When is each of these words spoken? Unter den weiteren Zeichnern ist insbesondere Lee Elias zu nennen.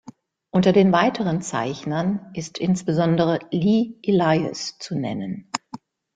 Unter 0.49 0.73
den 0.73 0.91
weiteren 0.91 1.43
Zeichnern 1.43 2.31
ist 2.33 2.57
insbesondere 2.57 3.37
Lee 3.51 3.99
Elias 4.01 4.79
zu 4.79 4.95
nennen. 4.97 5.51